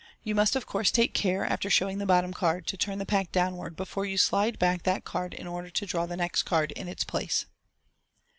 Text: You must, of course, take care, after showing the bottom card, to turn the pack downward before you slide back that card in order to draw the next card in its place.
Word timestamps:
You 0.23 0.33
must, 0.33 0.55
of 0.55 0.65
course, 0.65 0.89
take 0.89 1.13
care, 1.13 1.45
after 1.45 1.69
showing 1.69 1.99
the 1.99 2.07
bottom 2.07 2.33
card, 2.33 2.65
to 2.65 2.75
turn 2.75 2.97
the 2.97 3.05
pack 3.05 3.31
downward 3.31 3.75
before 3.75 4.03
you 4.03 4.17
slide 4.17 4.57
back 4.57 4.81
that 4.81 5.03
card 5.05 5.35
in 5.35 5.45
order 5.45 5.69
to 5.69 5.85
draw 5.85 6.07
the 6.07 6.17
next 6.17 6.41
card 6.41 6.71
in 6.71 6.87
its 6.87 7.03
place. 7.03 7.45